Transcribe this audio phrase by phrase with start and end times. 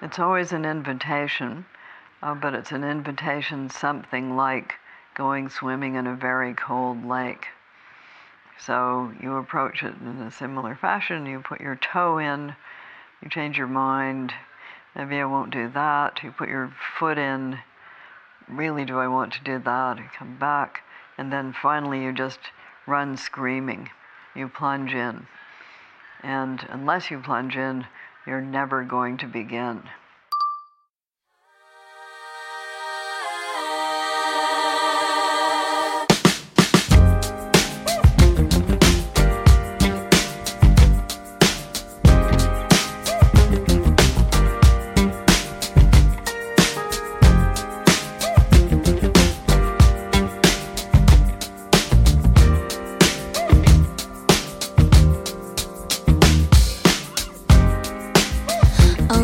[0.00, 1.66] It's always an invitation,
[2.22, 4.74] uh, but it's an invitation something like
[5.16, 7.48] going swimming in a very cold lake.
[8.58, 11.26] So you approach it in a similar fashion.
[11.26, 12.54] You put your toe in,
[13.20, 14.32] you change your mind.
[14.94, 16.22] Maybe I won't do that.
[16.22, 17.58] You put your foot in.
[18.48, 19.98] Really, do I want to do that?
[19.98, 20.82] You come back.
[21.16, 22.38] And then finally, you just
[22.86, 23.90] run screaming.
[24.34, 25.26] You plunge in.
[26.22, 27.86] And unless you plunge in,
[28.28, 29.82] you're never going to begin.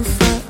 [0.05, 0.44] for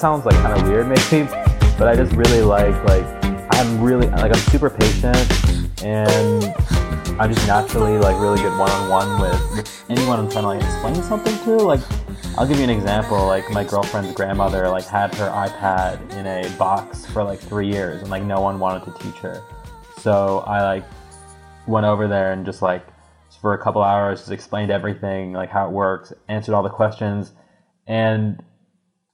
[0.00, 1.28] sounds like kind of weird maybe,
[1.78, 3.04] but I just really like like
[3.52, 6.44] I'm really like I'm super patient and
[7.20, 10.62] I'm just naturally like really good one on one with anyone I'm trying to like
[10.62, 11.56] explain something to.
[11.56, 11.80] Like
[12.38, 13.26] I'll give you an example.
[13.26, 18.00] Like my girlfriend's grandmother like had her iPad in a box for like three years
[18.00, 19.42] and like no one wanted to teach her.
[19.98, 20.84] So I like
[21.66, 22.86] went over there and just like
[23.42, 27.34] for a couple hours just explained everything, like how it works, answered all the questions,
[27.86, 28.42] and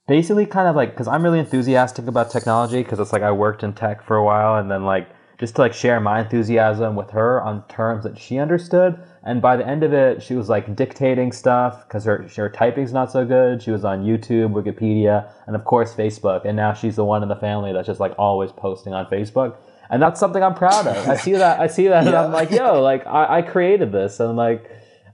[0.07, 3.63] basically kind of like because I'm really enthusiastic about technology because it's like I worked
[3.63, 7.11] in tech for a while and then like just to like share my enthusiasm with
[7.11, 8.99] her on terms that she understood.
[9.23, 12.93] And by the end of it, she was like dictating stuff because her her typing's
[12.93, 13.61] not so good.
[13.61, 16.45] She was on YouTube, Wikipedia, and of course Facebook.
[16.45, 19.57] And now she's the one in the family that's just like always posting on Facebook.
[19.89, 21.07] And that's something I'm proud of.
[21.07, 21.59] I see that.
[21.59, 22.09] I see that, yeah.
[22.09, 24.69] and I'm like, yo, like I, I created this, and like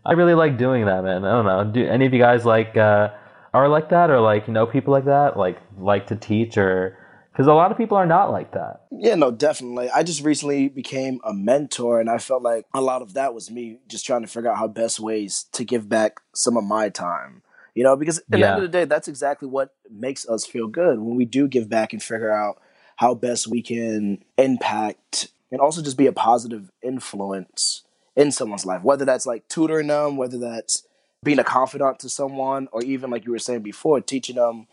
[0.06, 1.25] I really like doing that, man.
[1.25, 1.64] I don't know.
[1.72, 2.78] Do any of you guys like?
[2.78, 3.10] Uh,
[3.53, 6.97] are like that or like know people like that like like to teach or
[7.31, 8.81] because a lot of people are not like that.
[8.91, 9.90] Yeah no definitely.
[9.90, 13.52] I just recently became a mentor and i felt like a lot of that was
[13.52, 16.90] me just trying to figure out how best ways to give back some of my
[16.90, 17.42] time
[17.75, 18.38] you know because at yeah.
[18.38, 21.00] the end of the day that's exactly what makes us feel good.
[21.00, 22.59] When we do give back and figure out
[22.97, 27.84] how best we can impact and also just be a positive influence
[28.16, 30.84] in someone's life whether that's like tutoring them whether that's
[31.24, 34.68] being a confidant to someone, or even like you were saying before, teaching them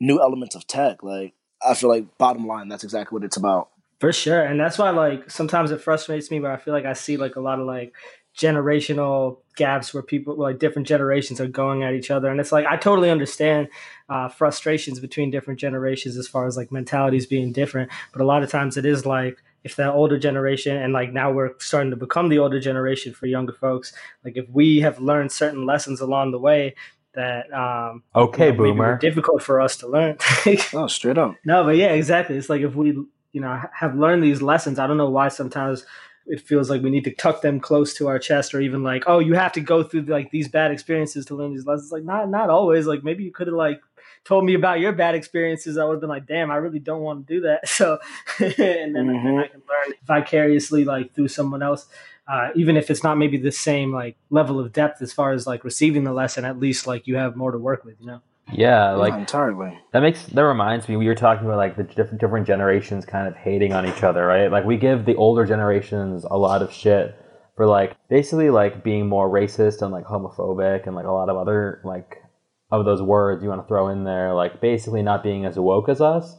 [0.00, 1.02] new elements of tech.
[1.02, 1.34] Like
[1.66, 3.70] I feel like bottom line, that's exactly what it's about.
[3.98, 6.92] For sure, and that's why like sometimes it frustrates me, but I feel like I
[6.92, 7.94] see like a lot of like
[8.36, 12.66] generational gaps where people like different generations are going at each other and it's like
[12.66, 13.66] i totally understand
[14.10, 18.42] uh, frustrations between different generations as far as like mentalities being different but a lot
[18.42, 21.96] of times it is like if the older generation and like now we're starting to
[21.96, 23.92] become the older generation for younger folks
[24.24, 26.72] like if we have learned certain lessons along the way
[27.14, 28.96] that um okay you know, boomer.
[28.98, 30.16] difficult for us to learn
[30.74, 31.34] oh straight up.
[31.44, 32.36] No but yeah exactly.
[32.36, 32.90] It's like if we
[33.32, 35.84] you know have learned these lessons i don't know why sometimes
[36.26, 39.02] it feels like we need to tuck them close to our chest or even like
[39.06, 41.92] oh you have to go through like these bad experiences to learn these lessons.
[41.92, 42.86] Like not not always.
[42.86, 43.80] Like maybe you could have like
[44.26, 47.02] told me about your bad experiences, I would have been like, damn, I really don't
[47.02, 47.68] want to do that.
[47.76, 47.98] So,
[48.40, 49.38] and then, mm-hmm.
[49.38, 51.86] I can learn vicariously, like through someone else,
[52.26, 55.46] uh, even if it's not maybe the same like level of depth as far as
[55.46, 56.46] like receiving the lesson.
[56.46, 58.22] At least like you have more to work with, you know.
[58.50, 59.78] Yeah, like yeah, entirely.
[59.92, 60.96] That makes that reminds me.
[60.96, 64.24] We were talking about like the different different generations kind of hating on each other,
[64.24, 64.50] right?
[64.50, 67.14] Like we give the older generations a lot of shit
[67.56, 71.36] for like basically like being more racist and like homophobic and like a lot of
[71.36, 72.22] other like
[72.80, 75.88] of those words you want to throw in there, like basically not being as woke
[75.88, 76.36] as us.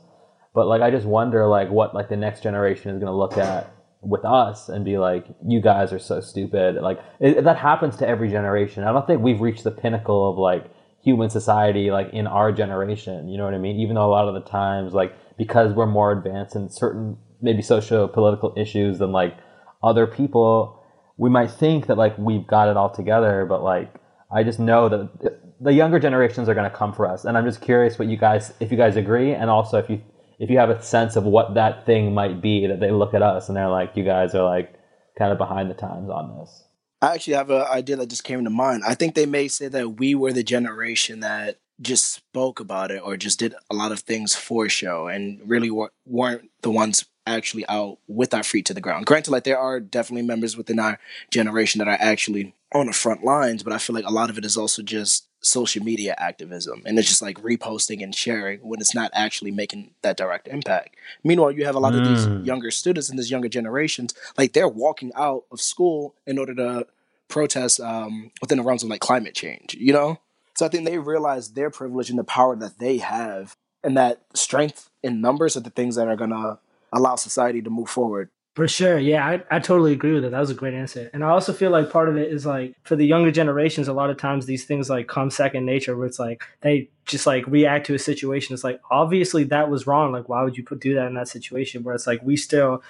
[0.54, 3.38] But like I just wonder like what like the next generation is going to look
[3.38, 6.76] at with us and be like, you guys are so stupid.
[6.76, 8.84] Like it, that happens to every generation.
[8.84, 10.72] I don't think we've reached the pinnacle of like
[11.04, 13.28] human society like in our generation.
[13.28, 13.80] You know what I mean?
[13.80, 17.62] Even though a lot of the times like because we're more advanced in certain maybe
[17.62, 19.38] socio political issues than like
[19.84, 20.84] other people,
[21.18, 23.94] we might think that like we've got it all together, but like
[24.32, 27.46] I just know that the younger generations are going to come for us, and I'm
[27.46, 30.02] just curious what you guys, if you guys agree, and also if you
[30.40, 33.22] if you have a sense of what that thing might be, that they look at
[33.22, 34.74] us and they're like, you guys are like
[35.18, 36.64] kind of behind the times on this.
[37.02, 38.84] I actually have an idea that just came to mind.
[38.88, 43.02] I think they may say that we were the generation that just spoke about it
[43.04, 45.72] or just did a lot of things for show and really
[46.06, 49.06] weren't the ones actually out with our feet to the ground.
[49.06, 51.00] Granted, like there are definitely members within our
[51.30, 54.38] generation that are actually on the front lines, but I feel like a lot of
[54.38, 58.82] it is also just social media activism and it's just like reposting and sharing when
[58.82, 60.96] it's not actually making that direct impact.
[61.24, 62.02] Meanwhile, you have a lot mm.
[62.02, 62.46] of these mm.
[62.46, 66.88] younger students and these younger generations, like they're walking out of school in order to
[67.30, 70.20] protest um, within the realms of like climate change, you know?
[70.56, 74.24] So I think they realize their privilege and the power that they have and that
[74.34, 76.60] strength in numbers are the things that are going to
[76.92, 78.30] allow society to move forward.
[78.58, 78.98] For sure.
[78.98, 80.32] Yeah, I, I totally agree with it.
[80.32, 81.12] That was a great answer.
[81.14, 83.94] And I also feel like part of it is like for the younger generations, a
[83.94, 87.46] lot of times these things like come second nature where it's like they just like
[87.46, 88.56] react to a situation.
[88.56, 90.12] It's like obviously that was wrong.
[90.12, 91.84] Like why would you put do that in that situation?
[91.84, 92.82] Where it's like we still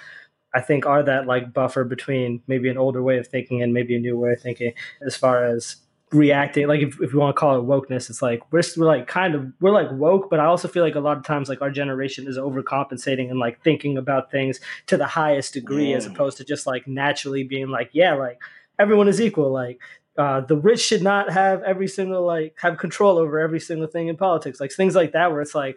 [0.54, 3.94] I think are that like buffer between maybe an older way of thinking and maybe
[3.94, 4.72] a new way of thinking
[5.06, 5.76] as far as
[6.10, 9.06] reacting like if, if you want to call it wokeness it's like we're, we're like
[9.06, 11.60] kind of we're like woke but i also feel like a lot of times like
[11.60, 16.38] our generation is overcompensating and like thinking about things to the highest degree as opposed
[16.38, 18.40] to just like naturally being like yeah like
[18.78, 19.80] everyone is equal like
[20.16, 24.08] uh, the rich should not have every single like have control over every single thing
[24.08, 25.76] in politics like things like that where it's like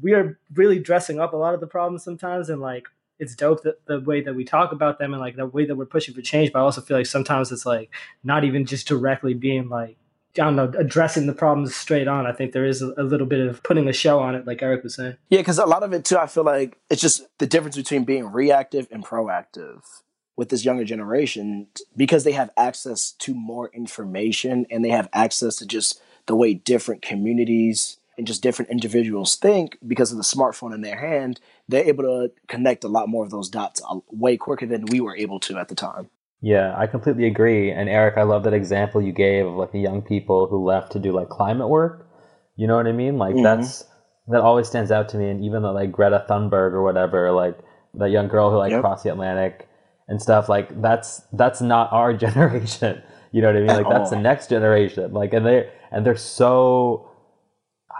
[0.00, 2.86] we are really dressing up a lot of the problems sometimes and like
[3.22, 5.76] it's dope that the way that we talk about them and like the way that
[5.76, 6.52] we're pushing for change.
[6.52, 7.90] But I also feel like sometimes it's like
[8.24, 9.96] not even just directly being like
[10.38, 12.26] I don't know, addressing the problems straight on.
[12.26, 14.62] I think there is a, a, little bit of putting a show on it, like
[14.62, 15.16] Eric was saying.
[15.28, 18.04] Yeah, because a lot of it too, I feel like it's just the difference between
[18.04, 19.82] being reactive and proactive
[20.34, 25.56] with this younger generation because they have access to more information and they have access
[25.56, 30.74] to just the way different communities and just different individuals think because of the smartphone
[30.74, 33.80] in their hand they're able to connect a lot more of those dots
[34.10, 36.10] way quicker than we were able to at the time.
[36.42, 37.70] Yeah, I completely agree.
[37.70, 40.90] And Eric, I love that example you gave of like the young people who left
[40.92, 42.08] to do like climate work.
[42.56, 43.16] You know what I mean?
[43.16, 43.44] Like mm-hmm.
[43.44, 43.84] that's
[44.26, 45.30] that always stands out to me.
[45.30, 47.58] And even the like Greta Thunberg or whatever, like
[47.94, 48.80] that young girl who like yep.
[48.80, 49.68] crossed the Atlantic
[50.08, 53.00] and stuff, like that's that's not our generation.
[53.30, 53.84] You know what I mean?
[53.84, 55.12] Like that's the next generation.
[55.12, 57.08] Like and they and they're so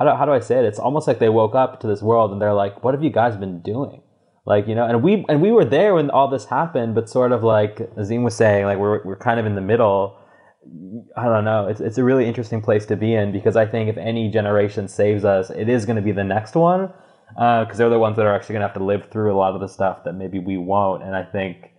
[0.03, 0.65] how do, how do I say it?
[0.65, 3.11] It's almost like they woke up to this world and they're like, what have you
[3.11, 4.03] guys been doing?
[4.45, 7.31] Like, you know, and we, and we were there when all this happened, but sort
[7.31, 10.19] of like Azim was saying, like we're, we're kind of in the middle.
[11.17, 11.69] I don't know.
[11.69, 14.89] It's, it's a really interesting place to be in because I think if any generation
[14.89, 16.93] saves us, it is going to be the next one
[17.35, 19.39] because uh, they're the ones that are actually going to have to live through a
[19.39, 21.05] lot of the stuff that maybe we won't.
[21.05, 21.71] And I think,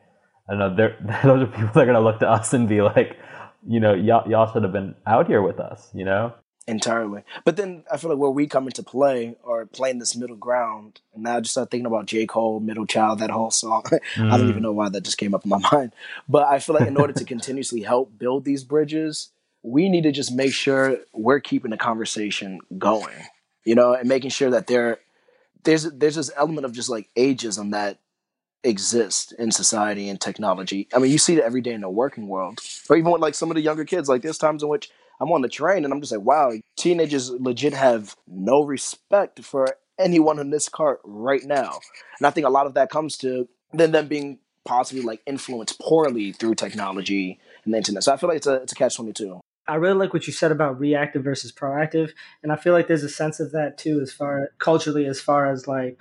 [0.50, 0.76] I don't know,
[1.24, 3.18] those are people that are going to look to us and be like,
[3.68, 6.34] you know, y'all, y'all should have been out here with us, you know?
[6.68, 7.24] Entirely.
[7.44, 11.02] But then I feel like where we come into play or playing this middle ground,
[11.14, 12.26] and now I just start thinking about J.
[12.26, 13.84] Cole, Middle Child, that whole song.
[14.16, 14.32] Mm.
[14.32, 14.64] I don't even mm.
[14.64, 15.94] know why that just came up in my mind.
[16.28, 19.30] But I feel like in order to continuously help build these bridges,
[19.62, 23.16] we need to just make sure we're keeping the conversation going,
[23.64, 25.00] you know, and making sure that there
[25.64, 28.00] there's there's this element of just like ageism that
[28.64, 30.88] exists in society and technology.
[30.94, 32.60] I mean, you see it every day in the working world,
[32.90, 34.10] or even with like some of the younger kids.
[34.10, 34.90] Like there's times in which
[35.20, 39.68] I'm on the train and I'm just like, wow, teenagers legit have no respect for
[40.00, 41.80] anyone in this cart right now.
[42.20, 45.80] And I think a lot of that comes to then them being possibly like influenced
[45.80, 48.04] poorly through technology and the internet.
[48.04, 49.40] So I feel like it's a it's a catch twenty two.
[49.68, 52.12] I really like what you said about reactive versus proactive,
[52.42, 55.50] and I feel like there's a sense of that too, as far culturally, as far
[55.52, 55.98] as like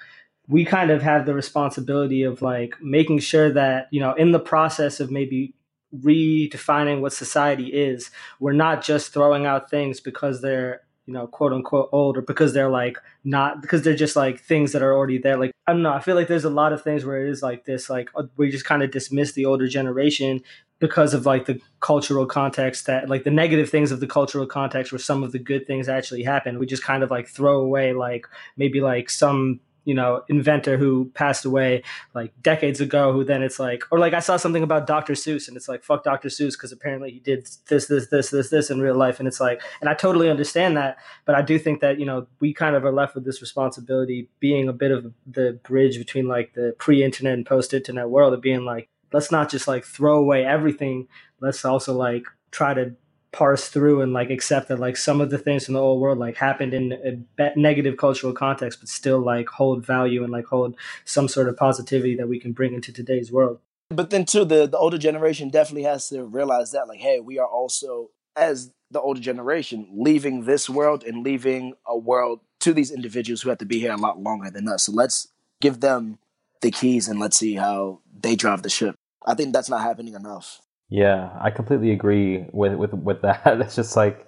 [0.49, 4.41] we kind of have the responsibility of like making sure that you know in the
[4.41, 5.55] process of maybe
[5.95, 8.11] redefining what society is.
[8.41, 12.53] We're not just throwing out things because they're you know quote unquote old or because
[12.53, 15.83] they're like not because they're just like things that are already there like i don't
[15.83, 18.09] know i feel like there's a lot of things where it is like this like
[18.15, 20.41] uh, we just kind of dismiss the older generation
[20.79, 24.93] because of like the cultural context that like the negative things of the cultural context
[24.93, 27.93] where some of the good things actually happen we just kind of like throw away
[27.93, 31.83] like maybe like some you know inventor who passed away
[32.15, 35.49] like decades ago who then it's like or like i saw something about dr seuss
[35.49, 38.71] and it's like fuck dr seuss because apparently he did this this this this this
[38.71, 41.81] in real life and it's like and i totally understand that but i do think
[41.81, 45.13] that you know we kind of are left with this responsibility being a bit of
[45.27, 49.69] the bridge between like the pre-internet and post-internet world of being like let's not just
[49.69, 51.09] like throw away everything
[51.41, 52.95] let's also like try to
[53.33, 56.19] parse through and like accept that like some of the things in the old world
[56.19, 56.93] like happened in
[57.39, 61.57] a negative cultural context but still like hold value and like hold some sort of
[61.57, 63.59] positivity that we can bring into today's world
[63.89, 67.39] but then too the, the older generation definitely has to realize that like hey we
[67.39, 72.91] are also as the older generation leaving this world and leaving a world to these
[72.91, 75.29] individuals who have to be here a lot longer than us so let's
[75.63, 76.19] give them
[76.63, 78.95] the keys and let's see how they drive the ship.
[79.27, 80.61] I think that's not happening enough.
[80.93, 83.43] Yeah, I completely agree with with with that.
[83.63, 84.27] It's just like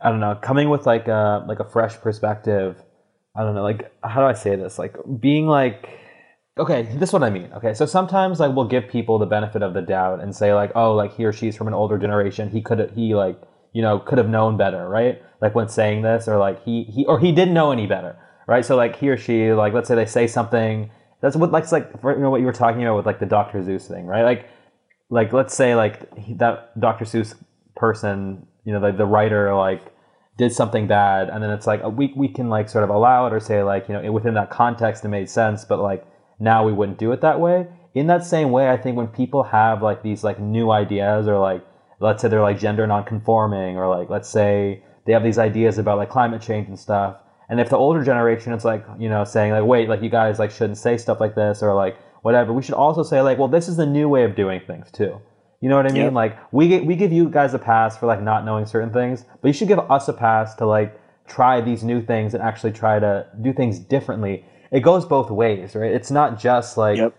[0.00, 2.76] I don't know, coming with like a like a fresh perspective.
[3.36, 4.78] I don't know, like how do I say this?
[4.78, 5.88] Like being like
[6.56, 7.50] okay, this is what I mean.
[7.56, 10.70] Okay, so sometimes like we'll give people the benefit of the doubt and say like,
[10.76, 12.48] oh, like he or she's from an older generation.
[12.50, 13.40] He could he like
[13.72, 15.20] you know could have known better, right?
[15.40, 18.64] Like when saying this, or like he he or he didn't know any better, right?
[18.64, 21.90] So like he or she like let's say they say something that's what like like
[22.04, 23.62] you know what you were talking about with like the Dr.
[23.62, 24.22] Seuss thing, right?
[24.22, 24.46] Like
[25.12, 27.04] like let's say like that Dr.
[27.04, 27.34] Seuss
[27.76, 29.82] person, you know, like the writer like
[30.38, 33.32] did something bad, and then it's like we we can like sort of allow it
[33.34, 36.06] or say like you know within that context it made sense, but like
[36.40, 37.66] now we wouldn't do it that way.
[37.94, 41.38] In that same way, I think when people have like these like new ideas or
[41.38, 41.62] like
[42.00, 45.98] let's say they're like gender nonconforming or like let's say they have these ideas about
[45.98, 47.16] like climate change and stuff
[47.52, 50.38] and if the older generation is like, you know, saying like, wait, like you guys
[50.38, 53.48] like shouldn't say stuff like this or like whatever, we should also say like, well,
[53.48, 55.20] this is the new way of doing things too.
[55.60, 56.04] You know what I mean?
[56.04, 56.12] Yep.
[56.14, 59.24] Like we get, we give you guys a pass for like not knowing certain things,
[59.40, 60.98] but you should give us a pass to like
[61.28, 64.44] try these new things and actually try to do things differently.
[64.72, 65.92] It goes both ways, right?
[65.92, 66.96] It's not just like.
[66.96, 67.14] Yep.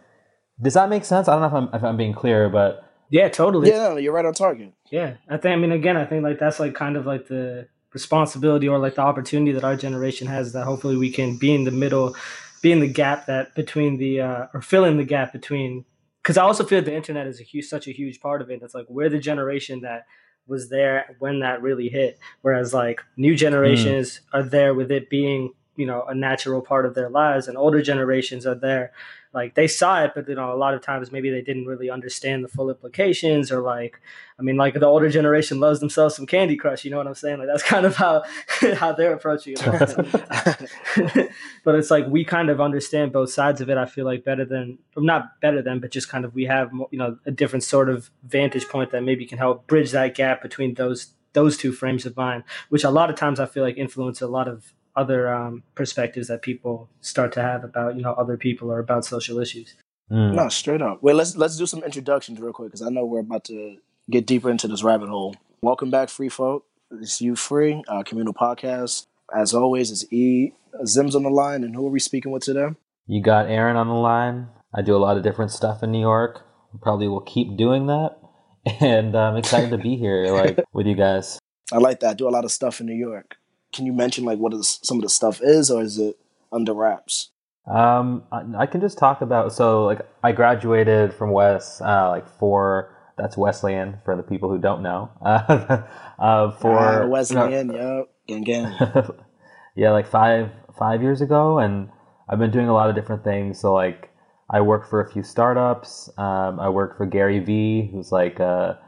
[0.61, 1.27] Does that make sense?
[1.27, 3.69] I don't know if I'm if I'm being clear, but yeah, totally.
[3.69, 4.73] Yeah, no, you're right on target.
[4.91, 5.53] Yeah, I think.
[5.53, 8.95] I mean, again, I think like that's like kind of like the responsibility or like
[8.95, 12.15] the opportunity that our generation has that hopefully we can be in the middle
[12.63, 15.85] be in the gap that between the uh, or fill in the gap between
[16.23, 18.59] because i also feel the internet is a huge such a huge part of it
[18.59, 20.07] that's like we're the generation that
[20.47, 24.39] was there when that really hit whereas like new generations mm.
[24.39, 27.81] are there with it being you know a natural part of their lives and older
[27.81, 28.93] generations are there
[29.33, 31.89] like they saw it but you know a lot of times maybe they didn't really
[31.89, 33.99] understand the full implications or like
[34.39, 37.15] i mean like the older generation loves themselves some candy crush you know what i'm
[37.15, 37.39] saying?
[37.39, 38.23] Like that's kind of how
[38.75, 41.29] how they're approaching it.
[41.63, 44.45] But it's like we kind of understand both sides of it i feel like better
[44.45, 47.89] than not better than but just kind of we have you know a different sort
[47.89, 52.05] of vantage point that maybe can help bridge that gap between those those two frames
[52.05, 55.33] of mind which a lot of times i feel like influence a lot of other
[55.33, 59.39] um, perspectives that people start to have about you know other people or about social
[59.39, 59.75] issues.
[60.11, 60.35] Mm.
[60.35, 61.01] No, straight up.
[61.01, 63.77] Wait, let's let's do some introductions real quick because I know we're about to
[64.09, 65.35] get deeper into this rabbit hole.
[65.61, 66.65] Welcome back, free folk.
[66.91, 69.05] It's you free uh, communal podcast.
[69.35, 72.67] As always, it's E Zims on the line, and who are we speaking with today?
[73.07, 74.47] You got Aaron on the line.
[74.75, 76.41] I do a lot of different stuff in New York.
[76.81, 78.17] Probably will keep doing that,
[78.79, 81.39] and I'm excited to be here, like with you guys.
[81.71, 82.09] I like that.
[82.11, 83.37] I do a lot of stuff in New York
[83.73, 86.17] can you mention like what is, some of the stuff is, or is it
[86.51, 87.31] under wraps?
[87.65, 92.93] Um, I, can just talk about so like I graduated from West uh, like for
[93.17, 95.09] that's Wesleyan for the people who don't know.
[96.19, 98.73] Uh, for uh, Wesleyan, yep, gang gang.
[99.75, 101.89] yeah, like five five years ago, and
[102.29, 103.59] I've been doing a lot of different things.
[103.59, 104.09] So like
[104.49, 106.09] I work for a few startups.
[106.17, 108.79] Um, I work for Gary Vee, who's like a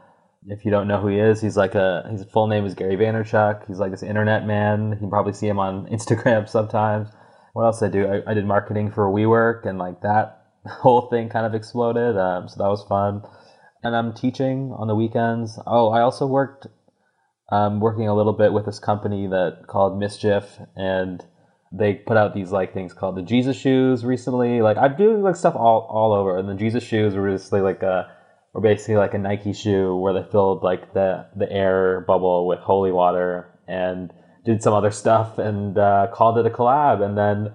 [0.48, 2.96] if you don't know who he is, he's like a his full name is Gary
[2.96, 3.66] Vaynerchuk.
[3.66, 4.92] He's like this internet man.
[4.92, 7.08] You can probably see him on Instagram sometimes.
[7.52, 8.06] What else I do?
[8.06, 12.16] I, I did marketing for WeWork, and like that whole thing kind of exploded.
[12.16, 13.22] Um, so that was fun.
[13.82, 15.58] And I'm teaching on the weekends.
[15.66, 16.66] Oh, I also worked
[17.50, 21.24] um, working a little bit with this company that called MSCHF, and
[21.72, 24.62] they put out these like things called the Jesus shoes recently.
[24.62, 27.82] Like I do like stuff all all over, and the Jesus shoes were just like
[27.82, 28.15] a
[28.56, 32.58] or basically like a Nike shoe where they filled like the the air bubble with
[32.60, 34.10] holy water and
[34.46, 37.52] did some other stuff and uh, called it a collab and then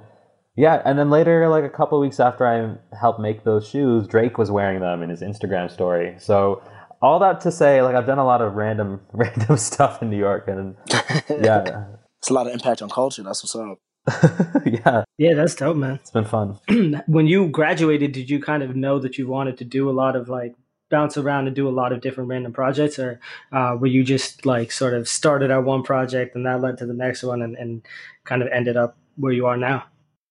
[0.55, 4.05] yeah and then later like a couple of weeks after I helped make those shoes
[4.05, 6.61] Drake was wearing them in his Instagram story so
[7.01, 10.19] all that to say like I've done a lot of random random stuff in New
[10.19, 10.75] York and
[11.29, 11.85] yeah
[12.19, 13.79] it's a lot of impact on culture that's what's up
[14.65, 15.03] yeah.
[15.19, 15.99] Yeah, that's dope, man.
[16.01, 16.57] It's been fun.
[17.05, 20.15] when you graduated, did you kind of know that you wanted to do a lot
[20.15, 20.55] of like
[20.91, 23.19] bounce around and do a lot of different random projects, or
[23.51, 26.85] uh, were you just like sort of started at one project and that led to
[26.85, 27.81] the next one and, and
[28.25, 29.85] kind of ended up where you are now?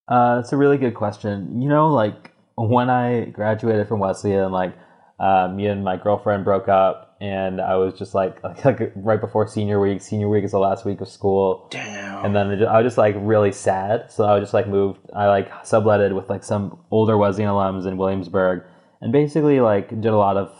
[0.06, 1.60] Uh, that's a really good question.
[1.60, 4.74] You know, like when I graduated from Wesleyan, like
[5.18, 9.46] uh, me and my girlfriend broke up, and I was just like, like right before
[9.46, 10.00] senior week.
[10.00, 11.68] Senior week is the last week of school.
[11.70, 12.24] Damn.
[12.24, 15.00] And then I was just like really sad, so I just like moved.
[15.14, 18.64] I like subletted with like some older Wesleyan alums in Williamsburg
[19.00, 20.50] and basically like did a lot of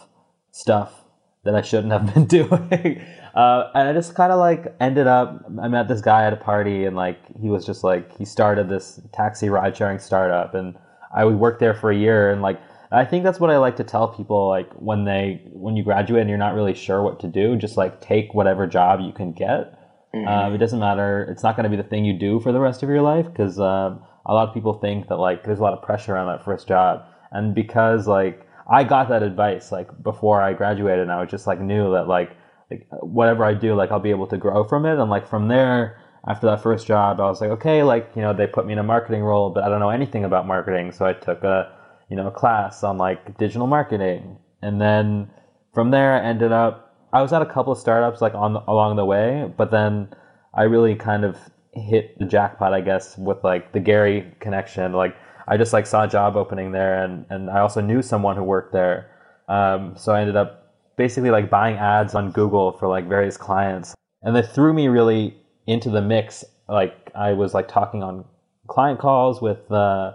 [0.52, 1.04] stuff
[1.44, 3.02] that I shouldn't have been doing.
[3.34, 5.44] Uh, and I just kind of like ended up.
[5.62, 8.68] I met this guy at a party, and like he was just like he started
[8.68, 10.76] this taxi ride sharing startup, and
[11.14, 12.32] I would work there for a year.
[12.32, 12.60] And like
[12.92, 16.22] I think that's what I like to tell people, like when they when you graduate
[16.22, 19.32] and you're not really sure what to do, just like take whatever job you can
[19.32, 19.78] get.
[20.14, 20.26] Mm-hmm.
[20.26, 21.24] Um, it doesn't matter.
[21.30, 23.26] It's not going to be the thing you do for the rest of your life
[23.26, 26.26] because um, a lot of people think that like there's a lot of pressure around
[26.26, 31.12] that first job, and because like I got that advice like before I graduated, and
[31.12, 32.36] I was just like knew that like
[32.70, 35.48] like whatever I do, like I'll be able to grow from it, and like from
[35.48, 38.72] there after that first job, I was like, okay, like you know, they put me
[38.74, 41.72] in a marketing role, but I don't know anything about marketing, so I took a
[42.10, 45.30] you know class on like digital marketing, and then
[45.74, 48.96] from there I ended up I was at a couple of startups like on along
[48.96, 50.08] the way, but then
[50.54, 51.36] I really kind of
[51.72, 54.92] hit the jackpot, I guess, with like the Gary connection.
[54.92, 55.16] Like
[55.50, 58.44] I just like saw a job opening there, and and I also knew someone who
[58.44, 59.10] worked there.
[59.48, 63.94] Um, so I ended up basically like buying ads on Google for like various clients,
[64.22, 66.44] and they threw me really into the mix.
[66.68, 68.24] Like I was like talking on
[68.68, 70.12] client calls with uh,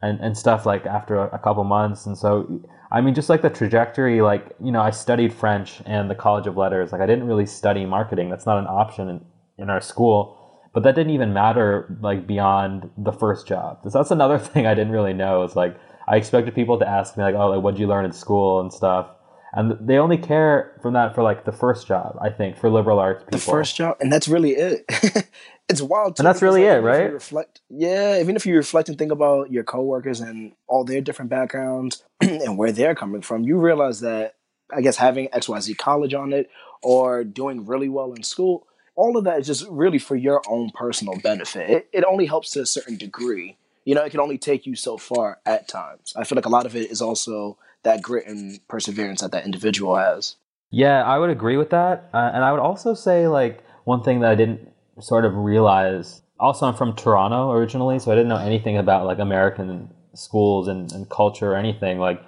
[0.00, 2.62] and and stuff like after a, a couple months, and so
[2.92, 6.46] I mean, just like the trajectory, like, you know, I studied French and the College
[6.46, 6.92] of Letters.
[6.92, 8.28] Like, I didn't really study marketing.
[8.28, 9.24] That's not an option in,
[9.56, 10.38] in our school.
[10.72, 13.80] But that didn't even matter, like, beyond the first job.
[13.84, 15.42] So that's another thing I didn't really know.
[15.42, 15.76] Is like,
[16.08, 18.72] I expected people to ask me, like, oh, like, what'd you learn in school and
[18.72, 19.08] stuff.
[19.54, 22.98] And they only care from that for, like, the first job, I think, for liberal
[22.98, 23.38] arts people.
[23.38, 23.98] The first job?
[24.00, 24.86] And that's really it.
[25.68, 26.16] it's wild.
[26.16, 27.12] Too, and that's really like, it, right?
[27.12, 28.18] reflect, yeah.
[28.18, 32.56] Even if you reflect and think about your coworkers and all their different backgrounds and
[32.56, 34.36] where they're coming from, you realize that
[34.72, 36.50] I guess having X Y Z college on it
[36.82, 40.70] or doing really well in school, all of that is just really for your own
[40.74, 41.70] personal benefit.
[41.70, 43.56] It, it only helps to a certain degree.
[43.84, 46.12] You know, it can only take you so far at times.
[46.16, 49.44] I feel like a lot of it is also that grit and perseverance that that
[49.44, 50.36] individual has.
[50.70, 54.20] Yeah, I would agree with that, uh, and I would also say like one thing
[54.20, 56.22] that I didn't sort of realize.
[56.38, 60.90] Also, I'm from Toronto originally, so I didn't know anything about like American schools and,
[60.92, 61.98] and culture or anything.
[61.98, 62.22] Like,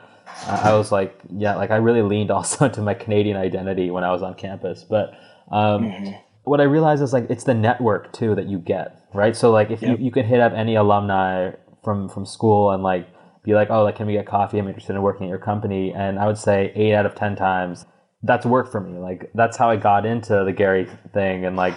[0.46, 4.12] I was like, yeah, like I really leaned also into my Canadian identity when I
[4.12, 4.84] was on campus.
[4.84, 5.14] But
[5.50, 6.12] um, mm-hmm.
[6.44, 9.34] What I realized is like it's the network too that you get, right?
[9.36, 9.98] So like if yep.
[9.98, 13.08] you, you can hit up any alumni from from school and like
[13.44, 14.58] be like, oh, like can we get coffee?
[14.58, 17.36] I'm interested in working at your company, and I would say eight out of ten
[17.36, 17.86] times
[18.22, 18.98] that's work for me.
[18.98, 21.76] Like that's how I got into the Gary thing, and like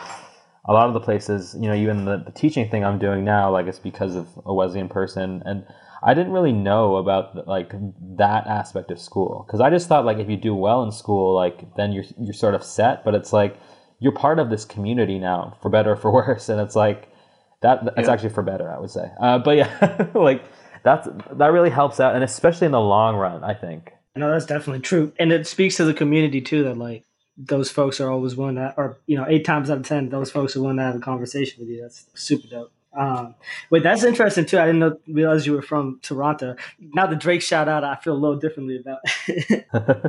[0.66, 3.52] a lot of the places, you know, even the, the teaching thing I'm doing now,
[3.52, 5.66] like it's because of a Wesleyan person, and
[6.04, 7.74] I didn't really know about like
[8.18, 11.36] that aspect of school because I just thought like if you do well in school,
[11.36, 13.04] like then you're you're sort of set.
[13.04, 13.58] But it's like
[14.00, 17.10] you're part of this community now, for better or for worse, and it's like
[17.62, 17.82] that.
[17.98, 18.14] It's yeah.
[18.14, 19.12] actually for better, I would say.
[19.20, 20.44] Uh, but yeah, like
[20.84, 23.92] that's that really helps out, and especially in the long run, I think.
[24.16, 26.64] No, that's definitely true, and it speaks to the community too.
[26.64, 27.04] That like
[27.38, 30.32] those folks are always willing to, or you know, eight times out of ten, those
[30.32, 31.82] folks are willing to have a conversation with you.
[31.82, 32.72] That's super dope.
[32.98, 33.36] Um,
[33.70, 34.58] wait, that's interesting too.
[34.58, 36.56] I didn't know, realize you were from Toronto.
[36.80, 39.00] Now the Drake shout out, I feel a little differently about.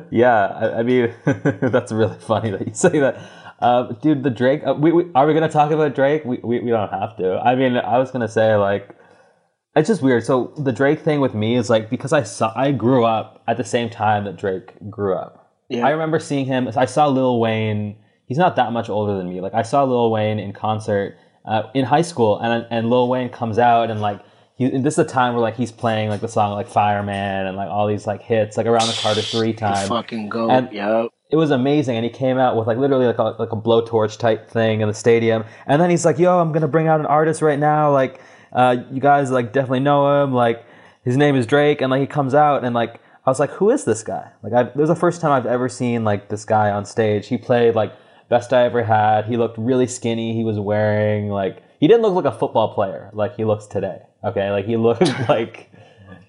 [0.11, 1.13] yeah, I, I mean,
[1.61, 3.21] that's really funny that you say that.
[3.61, 4.63] Uh, dude, the Drake.
[4.67, 6.25] Uh, we, we, are we gonna talk about Drake?
[6.25, 7.39] We, we we don't have to.
[7.39, 8.89] I mean, I was gonna say like,
[9.75, 10.25] it's just weird.
[10.25, 13.57] So the Drake thing with me is like because I saw I grew up at
[13.57, 15.57] the same time that Drake grew up.
[15.69, 15.87] Yeah.
[15.87, 16.71] I remember seeing him.
[16.77, 17.97] I saw Lil Wayne.
[18.27, 19.41] He's not that much older than me.
[19.41, 23.29] Like I saw Lil Wayne in concert uh, in high school, and and Lil Wayne
[23.29, 24.21] comes out and like
[24.59, 27.57] he, this is a time where like he's playing like the song like Fireman and
[27.57, 29.89] like all these like hits like around the Carter Three time.
[29.89, 30.51] fucking go.
[30.51, 31.11] And yep.
[31.31, 34.19] It was amazing, and he came out with like literally like a like a blowtorch
[34.19, 37.07] type thing in the stadium, and then he's like, "Yo, I'm gonna bring out an
[37.07, 37.93] artist right now.
[37.93, 38.21] Like,
[38.53, 40.33] uh, you guys like definitely know him.
[40.33, 40.65] Like,
[41.05, 43.69] his name is Drake." And like he comes out and like I was like, who
[43.69, 44.31] is this guy?
[44.43, 47.27] Like, I, it was the first time I've ever seen like this guy on stage.
[47.27, 47.93] He played like
[48.31, 49.27] best I ever had.
[49.27, 50.35] He looked really skinny.
[50.35, 53.99] He was wearing like he didn't look like a football player like he looks today.
[54.25, 55.71] Okay, like he looked like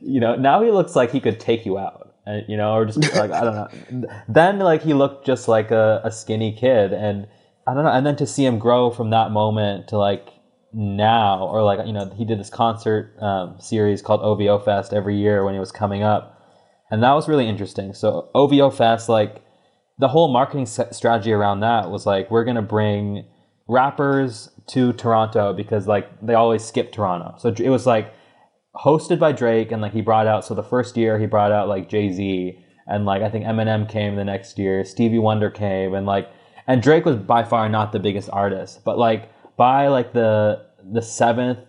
[0.02, 2.09] you know now he looks like he could take you out.
[2.48, 4.08] You know, or just like I don't know.
[4.28, 7.28] Then like he looked just like a, a skinny kid, and
[7.68, 7.92] I don't know.
[7.92, 10.30] And then to see him grow from that moment to like
[10.74, 15.18] now, or like you know, he did this concert um, series called OVO Fest every
[15.18, 16.40] year when he was coming up
[16.92, 17.94] and that was really interesting.
[17.94, 19.44] So OVO Fest, like
[19.98, 23.26] the whole marketing strategy around that was like we're gonna bring
[23.68, 27.36] rappers to Toronto because like they always skip Toronto.
[27.38, 28.14] So it was like
[28.76, 30.46] hosted by Drake, and like he brought out.
[30.46, 33.90] So the first year he brought out like Jay Z, and like I think Eminem
[33.90, 34.84] came the next year.
[34.86, 36.30] Stevie Wonder came, and like
[36.68, 41.02] and Drake was by far not the biggest artist, but like by like the the
[41.02, 41.60] seventh.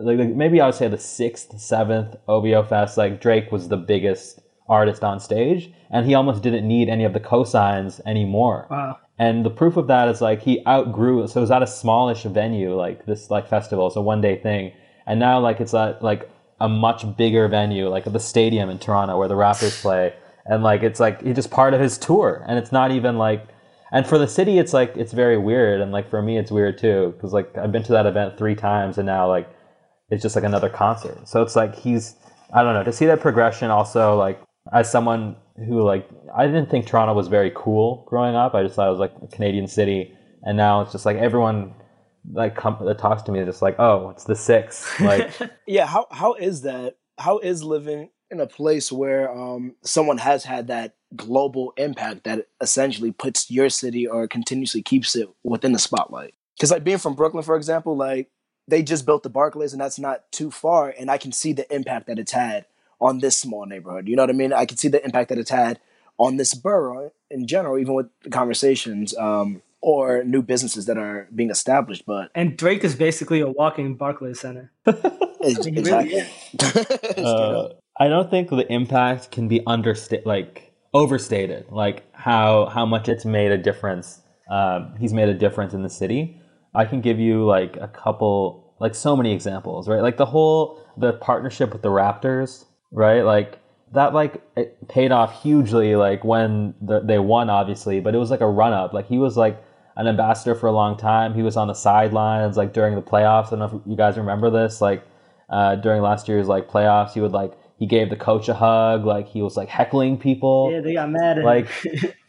[0.00, 4.40] Like maybe I would say the sixth, seventh OVO Fest, like Drake was the biggest
[4.68, 8.68] artist on stage, and he almost didn't need any of the cosigns anymore.
[8.70, 8.98] Wow.
[9.18, 11.26] And the proof of that is like he outgrew.
[11.26, 14.36] So it was at a smallish venue, like this like festival, it's a one day
[14.40, 14.72] thing,
[15.06, 19.16] and now like it's at like a much bigger venue, like the stadium in Toronto
[19.18, 20.14] where the Raptors play,
[20.46, 23.46] and like it's like he's just part of his tour, and it's not even like.
[23.90, 26.76] And for the city, it's like it's very weird, and like for me, it's weird
[26.76, 29.48] too, because like I've been to that event three times, and now like
[30.10, 31.26] it's just like another concert.
[31.28, 32.14] So it's like he's
[32.52, 33.70] I don't know to see that progression.
[33.70, 34.42] Also, like
[34.72, 38.54] as someone who like I didn't think Toronto was very cool growing up.
[38.54, 41.74] I just thought it was like a Canadian city, and now it's just like everyone
[42.32, 44.98] like come, that talks to me just like, oh, it's the six.
[45.00, 45.30] Like,
[45.66, 45.86] yeah.
[45.86, 46.96] How how is that?
[47.18, 52.46] How is living in a place where um, someone has had that global impact that
[52.60, 56.34] essentially puts your city or continuously keeps it within the spotlight?
[56.56, 58.30] Because like being from Brooklyn, for example, like
[58.66, 61.72] they just built the Barclays, and that's not too far, and I can see the
[61.74, 62.66] impact that it's had
[63.00, 64.08] on this small neighborhood.
[64.08, 64.52] You know what I mean?
[64.52, 65.80] I can see the impact that it's had
[66.18, 71.28] on this borough in general, even with the conversations um, or new businesses that are
[71.34, 72.04] being established.
[72.06, 74.72] But and Drake is basically a walking Barclays Center.
[75.40, 76.22] exactly.
[77.16, 83.08] uh, I don't think the impact can be understated, like overstated, like how how much
[83.08, 84.20] it's made a difference.
[84.50, 86.40] Um, he's made a difference in the city.
[86.74, 90.00] I can give you like a couple, like so many examples, right?
[90.00, 93.22] Like the whole the partnership with the Raptors, right?
[93.22, 93.58] Like
[93.92, 98.30] that like it paid off hugely like when the, they won obviously but it was
[98.30, 99.62] like a run up like he was like
[99.98, 101.34] an ambassador for a long time.
[101.34, 103.48] He was on the sidelines like during the playoffs.
[103.48, 105.02] I don't know if you guys remember this like
[105.50, 109.04] uh, during last year's like playoffs he would like he gave the coach a hug
[109.04, 110.70] like he was like heckling people.
[110.72, 111.44] Yeah they got mad at him.
[111.44, 111.68] like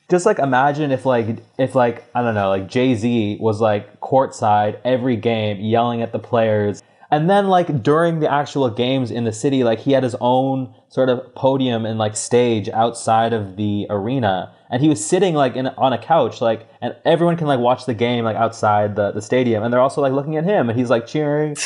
[0.10, 4.02] just like imagine if like if like I don't know like Jay Z was like
[4.02, 9.24] courtside every game yelling at the players, and then like during the actual games in
[9.24, 13.56] the city, like he had his own sort of podium and like stage outside of
[13.56, 17.48] the arena, and he was sitting like in on a couch, like and everyone can
[17.48, 20.44] like watch the game like outside the the stadium, and they're also like looking at
[20.44, 21.56] him, and he's like cheering.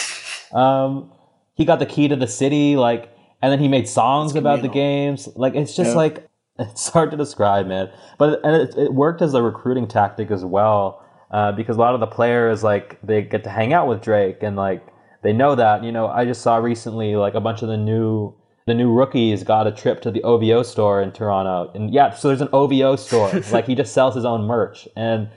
[0.54, 1.12] Um,
[1.56, 3.12] he got the key to the city, like,
[3.42, 5.28] and then he made songs about the games.
[5.36, 5.96] Like it's just yeah.
[5.96, 7.92] like it's hard to describe, man.
[8.18, 11.96] But and it, it worked as a recruiting tactic as well, uh, because a lot
[11.96, 14.86] of the players like they get to hang out with Drake and like
[15.24, 15.84] they know that.
[15.84, 19.44] You know, I just saw recently like a bunch of the new the new rookies
[19.44, 22.96] got a trip to the OVO store in Toronto, and yeah, so there's an OVO
[22.96, 23.32] store.
[23.52, 25.30] like he just sells his own merch, and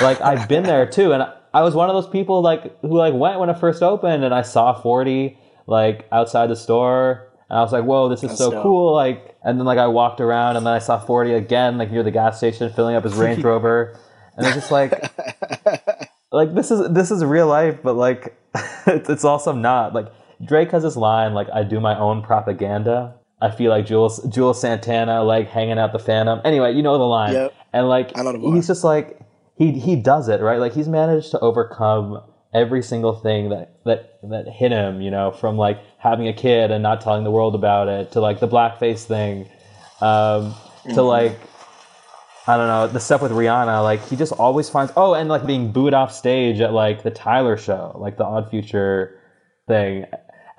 [0.00, 3.14] like I've been there too, and I was one of those people like who like
[3.14, 7.62] went when it first opened, and I saw Forty like outside the store and I
[7.62, 8.62] was like, whoa, this is That's so dope.
[8.62, 8.94] cool.
[8.94, 12.02] Like, and then like I walked around and then I saw 40 again, like near
[12.02, 13.98] the gas station, filling up his Range Rover.
[14.36, 14.92] And it's just like,
[16.32, 18.36] like this is, this is real life, but like,
[18.86, 20.06] it's, it's also not like
[20.44, 23.16] Drake has this line, like, I do my own propaganda.
[23.40, 26.40] I feel like Juelz, Juelz Santana, like hanging out the Phantom.
[26.44, 27.34] Anyway, you know the line.
[27.34, 27.54] Yep.
[27.72, 29.20] And like, he's just like,
[29.56, 30.58] he, he does it, right?
[30.58, 32.22] Like he's managed to overcome
[32.54, 36.70] every single thing that that that hit him, you know, from like having a kid
[36.70, 39.50] and not telling the world about it to like the blackface thing,
[40.00, 41.00] um, to mm-hmm.
[41.00, 41.38] like
[42.46, 43.82] I don't know the stuff with Rihanna.
[43.82, 47.10] Like he just always finds oh, and like being booed off stage at like the
[47.10, 49.20] Tyler show, like the Odd Future
[49.66, 50.06] thing.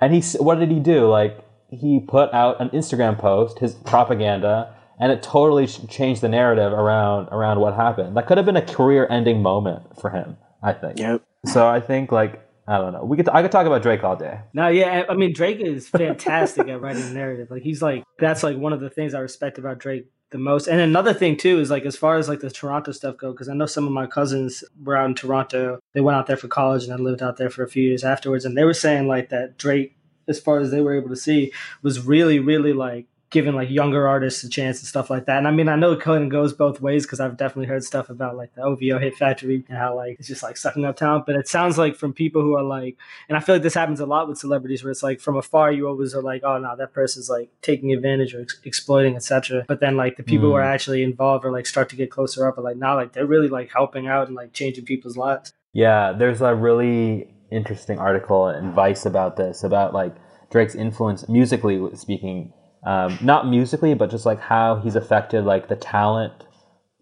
[0.00, 1.08] And he what did he do?
[1.08, 1.38] Like
[1.70, 7.28] he put out an Instagram post, his propaganda, and it totally changed the narrative around
[7.28, 8.16] around what happened.
[8.16, 10.36] That could have been a career-ending moment for him.
[10.62, 10.98] I think.
[10.98, 11.22] Yep.
[11.46, 13.04] So I think like I don't know.
[13.04, 14.40] We could I could talk about Drake all day.
[14.52, 17.48] No, yeah, I mean Drake is fantastic at writing narrative.
[17.50, 20.66] Like he's like that's like one of the things I respect about Drake the most.
[20.66, 23.48] And another thing too is like as far as like the Toronto stuff go, because
[23.48, 25.78] I know some of my cousins were out in Toronto.
[25.94, 28.04] They went out there for college and I lived out there for a few years
[28.04, 29.96] afterwards, and they were saying like that Drake,
[30.28, 34.06] as far as they were able to see, was really really like giving like younger
[34.06, 35.38] artists a chance and stuff like that.
[35.38, 37.82] And I mean, I know it kind of goes both ways because I've definitely heard
[37.82, 40.96] stuff about like the OVO Hit Factory and how like it's just like sucking up
[40.96, 41.26] talent.
[41.26, 42.96] But it sounds like from people who are like,
[43.28, 45.72] and I feel like this happens a lot with celebrities where it's like from afar
[45.72, 49.64] you always are like, oh no, that person's like taking advantage or ex- exploiting, etc.
[49.66, 50.52] But then like the people mm.
[50.52, 50.74] who are mm.
[50.74, 53.48] actually involved or like start to get closer up are like, now like they're really
[53.48, 55.52] like helping out and like changing people's lives.
[55.72, 60.14] Yeah, there's a really interesting article in Vice about this about like
[60.50, 62.52] Drake's influence musically speaking
[62.86, 66.32] um, not musically, but just like how he's affected like the talent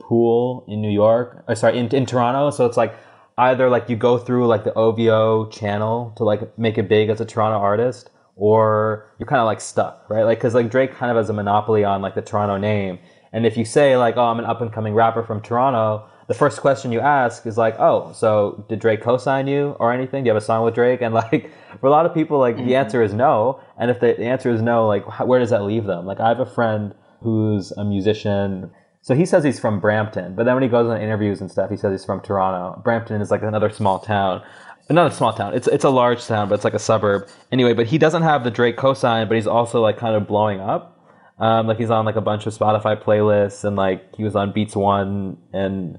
[0.01, 2.51] pool in New York, or sorry, in, in Toronto.
[2.51, 2.97] So it's like
[3.37, 7.20] either like you go through like the OVO channel to like make it big as
[7.20, 10.25] a Toronto artist, or you're kind of like stuck, right?
[10.25, 12.99] Like, cause like Drake kind of has a monopoly on like the Toronto name.
[13.35, 16.35] And if you say like, oh, I'm an up and coming rapper from Toronto, the
[16.35, 20.25] first question you ask is like, oh, so did Drake co-sign you or anything?
[20.25, 21.03] Do you have a song with Drake?
[21.03, 22.67] And like, for a lot of people, like mm-hmm.
[22.67, 23.61] the answer is no.
[23.79, 26.07] And if the, the answer is no, like, where does that leave them?
[26.07, 28.71] Like, I have a friend who's a musician.
[29.03, 31.71] So he says he's from Brampton, but then when he goes on interviews and stuff,
[31.71, 32.81] he says he's from Toronto.
[32.83, 34.43] Brampton is like another small town.
[34.91, 35.55] Not a small town.
[35.55, 37.27] It's it's a large town, but it's like a suburb.
[37.51, 40.61] Anyway, but he doesn't have the Drake cosign, but he's also like kind of blowing
[40.61, 40.91] up.
[41.39, 44.53] Um, like he's on like a bunch of Spotify playlists, and like he was on
[44.53, 45.99] Beats One, and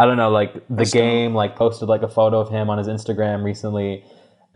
[0.00, 2.78] I don't know, like the That's game, like posted like a photo of him on
[2.78, 4.02] his Instagram recently,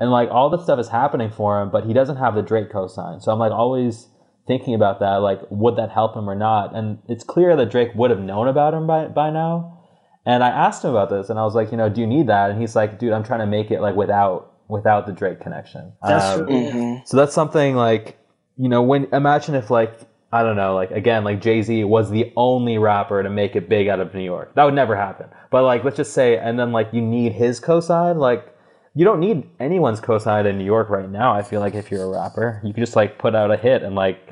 [0.00, 2.70] and like all this stuff is happening for him, but he doesn't have the Drake
[2.72, 3.20] cosign.
[3.22, 4.08] So I'm like always
[4.46, 6.74] thinking about that, like would that help him or not?
[6.74, 9.82] And it's clear that Drake would have known about him by by now.
[10.24, 12.28] And I asked him about this, and I was like, you know, do you need
[12.28, 12.50] that?
[12.50, 15.92] And he's like, dude, I'm trying to make it like without without the Drake connection.
[16.02, 17.04] That's um, mm-hmm.
[17.04, 18.16] So that's something like,
[18.56, 19.92] you know, when imagine if like
[20.34, 23.68] I don't know, like again, like Jay Z was the only rapper to make it
[23.68, 24.52] big out of New York.
[24.56, 25.28] That would never happen.
[25.52, 28.16] But like, let's just say, and then like you need his cosign.
[28.16, 28.52] Like,
[28.96, 31.32] you don't need anyone's cosign in New York right now.
[31.32, 33.84] I feel like if you're a rapper, you can just like put out a hit
[33.84, 34.28] and like,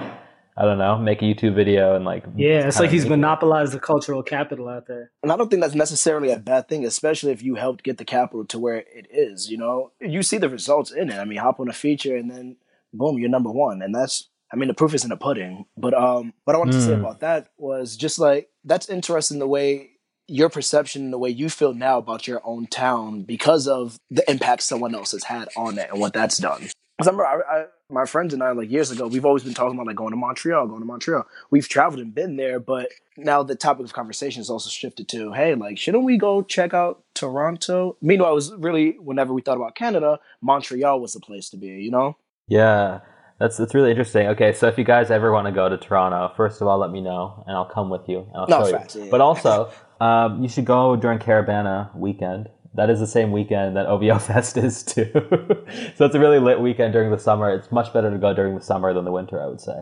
[0.57, 2.25] I don't know, make a YouTube video and like.
[2.35, 3.77] Yeah, it's like he's monopolized it.
[3.77, 5.12] the cultural capital out there.
[5.23, 8.05] And I don't think that's necessarily a bad thing, especially if you helped get the
[8.05, 9.53] capital to where it is.
[9.53, 11.19] You know, you see the results in it.
[11.21, 12.57] I mean, hop on a feature and then
[12.93, 15.67] boom, you're number one, and that's I mean, the proof is in the pudding.
[15.77, 16.79] But um, what I wanted mm.
[16.79, 17.01] to say hmm.
[17.01, 19.91] about that was just like that's interesting the way
[20.29, 24.29] your perception and the way you feel now about your own town because of the
[24.31, 26.69] impact someone else has had on it and what that's done.
[26.97, 29.55] Because I remember I, I, my friends and I, like years ago, we've always been
[29.55, 31.27] talking about like going to Montreal, going to Montreal.
[31.51, 35.33] We've traveled and been there, but now the topic of conversation has also shifted to,
[35.33, 37.97] hey, like, shouldn't we go check out Toronto?
[38.01, 41.69] Meanwhile, it was really, whenever we thought about Canada, Montreal was the place to be,
[41.69, 42.17] you know?
[42.49, 43.01] Yeah.
[43.42, 44.28] That's that's really interesting.
[44.28, 46.92] Okay, so if you guys ever want to go to Toronto, first of all, let
[46.92, 49.05] me know and I'll come with you and I'll no, show you.
[49.05, 49.11] Yeah.
[49.11, 52.50] But also, um, you should go during Caribana weekend.
[52.74, 55.11] That is the same weekend that OVO Fest is too.
[55.96, 57.50] so it's a really lit weekend during the summer.
[57.52, 59.81] It's much better to go during the summer than the winter, I would say.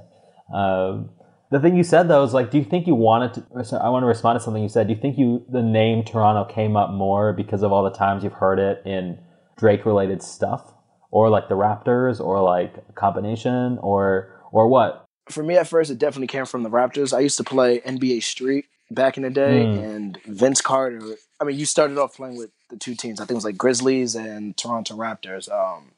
[0.54, 1.10] Um,
[1.50, 3.64] the thing you said though is like, do you think you wanted to?
[3.66, 4.86] So I want to respond to something you said.
[4.86, 8.24] Do you think you the name Toronto came up more because of all the times
[8.24, 9.18] you've heard it in
[9.58, 10.72] Drake related stuff?
[11.10, 15.04] Or like the Raptors or like a combination or or what?
[15.28, 17.16] For me at first it definitely came from the Raptors.
[17.16, 19.84] I used to play NBA Street back in the day mm.
[19.84, 21.00] and Vince Carter
[21.40, 23.20] I mean you started off playing with the two teams.
[23.20, 25.50] I think it was like Grizzlies and Toronto Raptors.
[25.50, 25.92] Um,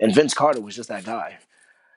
[0.00, 1.38] and Vince Carter was just that guy.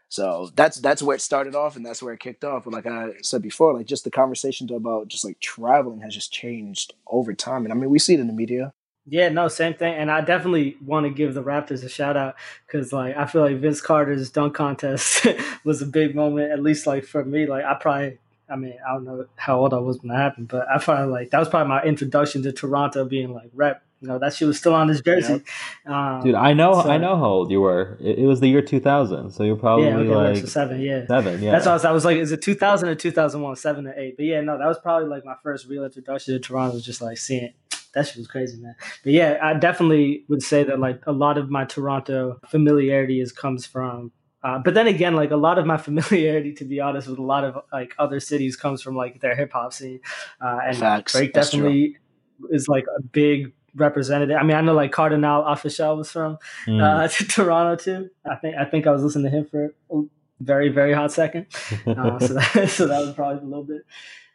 [0.10, 2.64] So that's that's where it started off and that's where it kicked off.
[2.64, 6.32] But like I said before, like just the conversation about just like traveling has just
[6.32, 7.66] changed over time.
[7.66, 8.74] And I mean we see it in the media.
[9.10, 9.94] Yeah, no, same thing.
[9.94, 13.42] And I definitely want to give the Raptors a shout out because, like, I feel
[13.42, 15.26] like Vince Carter's dunk contest
[15.64, 17.46] was a big moment, at least, like, for me.
[17.46, 18.18] Like, I probably,
[18.50, 21.08] I mean, I don't know how old I was when that happened, but I probably,
[21.12, 23.82] like, that was probably my introduction to Toronto being, like, rep.
[24.02, 25.42] You know, that shit was still on this jersey.
[25.88, 27.98] Um, Dude, I know, so, I know how old you were.
[28.00, 31.08] It, it, was the year 2000, so you're probably yeah, okay, like so seven, yeah,
[31.08, 31.52] seven, yeah.
[31.52, 34.16] That's what I was, I was like, is it 2000 or 2001, seven or eight?
[34.18, 36.76] But yeah, no, that was probably like my first real introduction to Toronto.
[36.76, 37.54] Was just like seeing
[37.94, 38.76] that shit was crazy, man.
[39.04, 43.32] But yeah, I definitely would say that like a lot of my Toronto familiarity is
[43.32, 44.12] comes from.
[44.44, 47.24] Uh, but then again, like a lot of my familiarity, to be honest, with a
[47.24, 50.00] lot of like other cities comes from like their hip hop scene,
[50.42, 51.14] uh, and Facts.
[51.14, 51.98] Drake That's definitely
[52.40, 52.50] true.
[52.52, 54.38] is like a big representative.
[54.38, 56.82] I mean, I know like Cardinal Offishall was from mm.
[56.82, 58.10] uh, to Toronto too.
[58.30, 60.02] I think I think I was listening to him for a
[60.40, 61.48] very very hot second.
[61.88, 63.82] Uh, so that, so that was probably a little bit.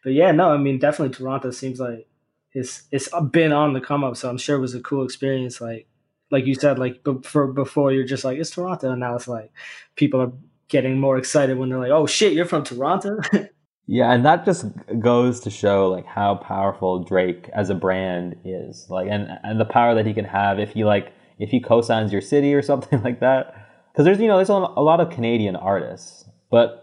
[0.02, 2.06] But yeah, no, I mean, definitely Toronto seems like
[2.54, 5.60] it's it's been on the come up, so I'm sure it was a cool experience.
[5.60, 5.86] Like
[6.30, 9.50] like you said, like for before you're just like it's Toronto, and now it's like
[9.96, 10.32] people are
[10.68, 13.18] getting more excited when they're like, oh shit, you're from Toronto.
[13.86, 14.66] yeah, and that just
[14.98, 19.64] goes to show like how powerful Drake as a brand is, like and and the
[19.64, 23.02] power that he can have if he like if he co-signs your city or something
[23.02, 23.68] like that.
[23.92, 26.82] Because there's you know there's a lot of Canadian artists, but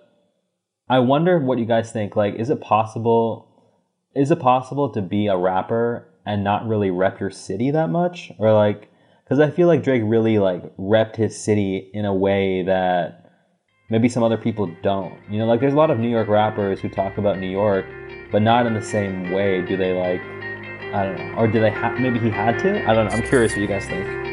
[0.90, 2.16] I wonder what you guys think.
[2.16, 3.49] Like, is it possible
[4.20, 8.32] is it possible to be a rapper and not really rep your city that much?
[8.38, 8.90] Or like
[9.24, 13.32] because i feel like drake really like repped his city in a way that
[13.92, 15.18] maybe some other people don't.
[15.30, 17.86] You know like there's a lot of new york rappers who talk about new york
[18.32, 19.62] but not in the same way.
[19.62, 20.22] Do they like
[20.94, 21.36] i don't know.
[21.38, 22.84] Or do they have maybe he had to?
[22.90, 23.12] I don't know.
[23.12, 24.29] I'm curious what you guys think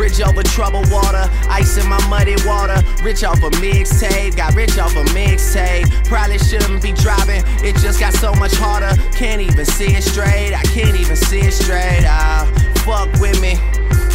[0.00, 2.82] Bridge over troubled water, ice in my muddy water.
[3.02, 6.06] Rich off a mixtape, got rich off a mixtape.
[6.06, 8.96] Probably shouldn't be driving, it just got so much harder.
[9.12, 12.06] Can't even see it straight, I can't even see it straight.
[12.06, 13.56] Ah, fuck with me,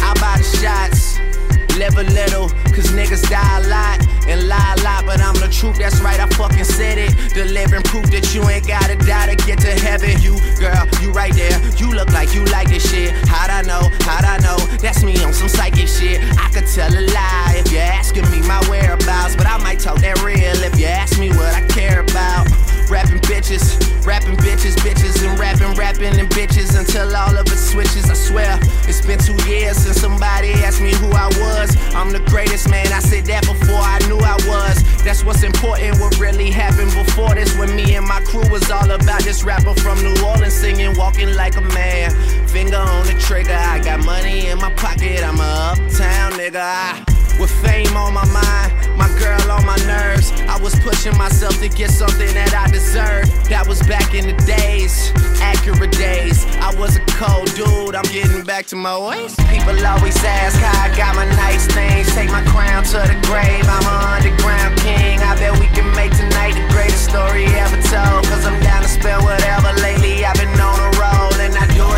[0.02, 1.35] I buy the shots.
[1.76, 5.48] Live a little, cause niggas die a lot and lie a lot, but I'm the
[5.52, 7.12] truth, that's right, I fucking said it.
[7.34, 10.16] Delivering proof that you ain't gotta die to get to heaven.
[10.22, 13.12] You, girl, you right there, you look like you like this shit.
[13.28, 14.56] How'd I know, how'd I know?
[14.78, 16.22] That's me on some psychic shit.
[16.38, 19.98] I could tell a lie if you're asking me my whereabouts, but I might talk
[20.00, 22.75] that real if you ask me what I care about.
[22.88, 23.74] Rapping bitches,
[24.06, 28.08] rapping bitches, bitches, and rapping, rapping, and bitches until all of it switches.
[28.08, 31.76] I swear, it's been two years since somebody asked me who I was.
[31.94, 35.02] I'm the greatest man, I said that before I knew I was.
[35.02, 37.56] That's what's important, what really happened before this.
[37.58, 41.34] When me and my crew was all about this rapper from New Orleans singing, walking
[41.34, 42.10] like a man.
[42.46, 46.60] Finger on the trigger, I got money in my pocket, I'm a uptown nigga.
[46.62, 50.32] I with fame on my mind, my girl on my nerves.
[50.48, 53.28] I was pushing myself to get something that I deserve.
[53.48, 56.46] That was back in the days, accurate days.
[56.60, 59.36] I was a cold dude, I'm getting back to my ways.
[59.52, 62.08] People always ask how I got my nice things.
[62.14, 65.20] Take my crown to the grave, I'm an underground king.
[65.20, 68.24] I bet we can make tonight the greatest story ever told.
[68.32, 70.24] Cause I'm down to spend whatever lately.
[70.24, 70.95] I've been on a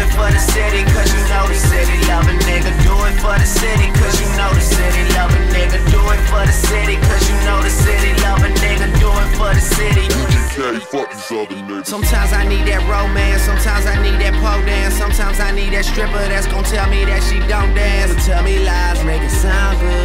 [0.08, 0.82] it for the city.
[0.96, 2.72] Cause you know the city love a nigga.
[2.82, 6.22] Do it for the city, cause you know the city love a nigga, do it
[6.32, 6.96] for the city.
[6.96, 10.04] Cause you know the city love a nigga, do it for the city.
[10.08, 11.86] UGK, fuck these other niggas.
[11.86, 14.94] Sometimes I need that romance, sometimes I need that pole dance.
[14.94, 18.14] Sometimes I need that stripper that's gonna tell me that she don't dance.
[18.14, 19.97] But tell me lies, make it sound good,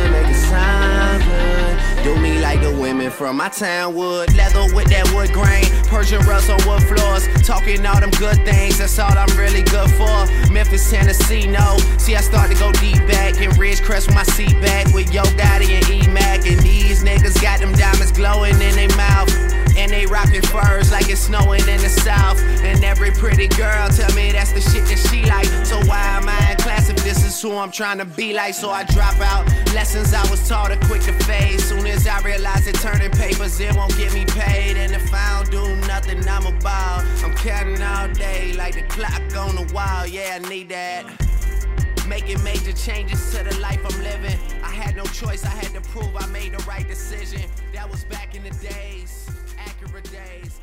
[3.03, 7.27] women from my town wood, Leather with that wood grain, Persian rugs on wood floors.
[7.45, 10.51] Talking all them good things, that's all I'm really good for.
[10.51, 11.77] Memphis, Tennessee, no.
[11.97, 15.23] See, I start to go deep back in Ridgecrest with my seat back with Yo
[15.35, 16.45] Gotti and E Mac.
[16.45, 19.29] And these niggas got them diamonds glowing in their mouth.
[19.75, 22.39] And they rockin' furs like it's snowing in the south.
[22.63, 25.49] And every pretty girl tell me that's the shit that she like.
[25.65, 28.53] So why am I in class this is who I'm trying to be like?
[28.53, 31.59] So I drop out lessons I was taught are quick to fade.
[31.59, 34.77] Soon as I realize that turning papers, it won't get me paid.
[34.77, 37.01] And if I don't do nothing, I'm a ball.
[37.23, 40.07] I'm counting all day like the clock on the wall.
[40.07, 41.05] Yeah, I need that.
[42.07, 44.39] Making major changes to the life I'm living.
[44.63, 47.49] I had no choice, I had to prove I made the right decision.
[47.73, 50.59] That was back in the days, accurate days.